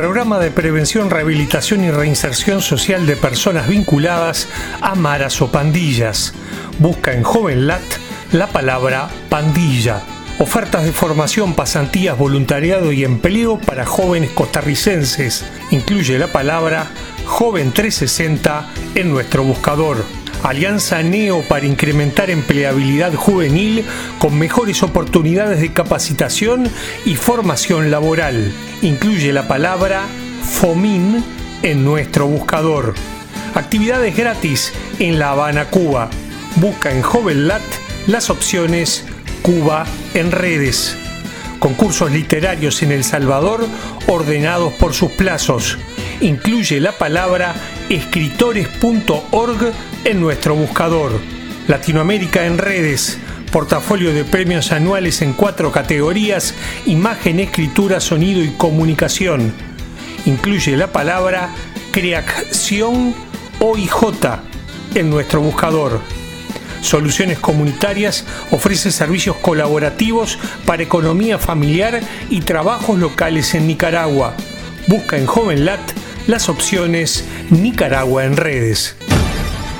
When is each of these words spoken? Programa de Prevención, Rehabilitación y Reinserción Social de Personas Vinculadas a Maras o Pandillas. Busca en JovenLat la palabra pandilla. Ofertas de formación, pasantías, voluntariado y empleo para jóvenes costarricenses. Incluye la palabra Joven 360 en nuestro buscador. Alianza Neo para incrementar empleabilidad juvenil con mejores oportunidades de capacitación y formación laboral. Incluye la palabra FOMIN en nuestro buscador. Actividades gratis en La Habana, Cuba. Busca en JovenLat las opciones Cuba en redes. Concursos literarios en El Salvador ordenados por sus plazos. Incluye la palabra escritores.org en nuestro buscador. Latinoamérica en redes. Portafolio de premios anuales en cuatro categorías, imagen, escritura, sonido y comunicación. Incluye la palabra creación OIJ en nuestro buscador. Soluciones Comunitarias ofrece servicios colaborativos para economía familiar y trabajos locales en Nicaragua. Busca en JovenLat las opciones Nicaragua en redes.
Programa 0.00 0.38
de 0.38 0.50
Prevención, 0.50 1.10
Rehabilitación 1.10 1.84
y 1.84 1.90
Reinserción 1.90 2.62
Social 2.62 3.04
de 3.04 3.16
Personas 3.16 3.68
Vinculadas 3.68 4.48
a 4.80 4.94
Maras 4.94 5.42
o 5.42 5.52
Pandillas. 5.52 6.32
Busca 6.78 7.12
en 7.12 7.22
JovenLat 7.22 7.82
la 8.32 8.46
palabra 8.46 9.10
pandilla. 9.28 10.00
Ofertas 10.38 10.84
de 10.84 10.92
formación, 10.92 11.52
pasantías, 11.52 12.16
voluntariado 12.16 12.92
y 12.92 13.04
empleo 13.04 13.58
para 13.58 13.84
jóvenes 13.84 14.30
costarricenses. 14.30 15.44
Incluye 15.70 16.18
la 16.18 16.28
palabra 16.28 16.86
Joven 17.26 17.70
360 17.70 18.70
en 18.94 19.10
nuestro 19.10 19.44
buscador. 19.44 20.02
Alianza 20.42 21.02
Neo 21.02 21.42
para 21.42 21.66
incrementar 21.66 22.30
empleabilidad 22.30 23.14
juvenil 23.14 23.84
con 24.20 24.38
mejores 24.38 24.82
oportunidades 24.82 25.62
de 25.62 25.72
capacitación 25.72 26.68
y 27.06 27.16
formación 27.16 27.90
laboral. 27.90 28.52
Incluye 28.82 29.32
la 29.32 29.48
palabra 29.48 30.02
FOMIN 30.42 31.24
en 31.62 31.84
nuestro 31.86 32.26
buscador. 32.26 32.94
Actividades 33.54 34.14
gratis 34.14 34.74
en 34.98 35.18
La 35.18 35.30
Habana, 35.30 35.70
Cuba. 35.70 36.10
Busca 36.56 36.92
en 36.92 37.00
JovenLat 37.00 37.62
las 38.08 38.28
opciones 38.28 39.06
Cuba 39.40 39.86
en 40.12 40.32
redes. 40.32 40.98
Concursos 41.58 42.10
literarios 42.12 42.82
en 42.82 42.92
El 42.92 43.04
Salvador 43.04 43.66
ordenados 44.06 44.74
por 44.74 44.92
sus 44.92 45.12
plazos. 45.12 45.78
Incluye 46.20 46.78
la 46.78 46.92
palabra 46.92 47.54
escritores.org 47.88 49.72
en 50.04 50.20
nuestro 50.20 50.54
buscador. 50.56 51.12
Latinoamérica 51.68 52.44
en 52.44 52.58
redes. 52.58 53.18
Portafolio 53.52 54.14
de 54.14 54.24
premios 54.24 54.70
anuales 54.70 55.22
en 55.22 55.32
cuatro 55.32 55.72
categorías, 55.72 56.54
imagen, 56.86 57.40
escritura, 57.40 57.98
sonido 57.98 58.44
y 58.44 58.50
comunicación. 58.50 59.52
Incluye 60.24 60.76
la 60.76 60.92
palabra 60.92 61.50
creación 61.90 63.12
OIJ 63.58 63.90
en 64.94 65.10
nuestro 65.10 65.40
buscador. 65.40 66.00
Soluciones 66.80 67.40
Comunitarias 67.40 68.24
ofrece 68.52 68.92
servicios 68.92 69.36
colaborativos 69.36 70.38
para 70.64 70.84
economía 70.84 71.38
familiar 71.38 72.00
y 72.30 72.40
trabajos 72.40 72.98
locales 73.00 73.54
en 73.54 73.66
Nicaragua. 73.66 74.34
Busca 74.86 75.18
en 75.18 75.26
JovenLat 75.26 75.80
las 76.28 76.48
opciones 76.48 77.24
Nicaragua 77.50 78.24
en 78.24 78.36
redes. 78.36 78.96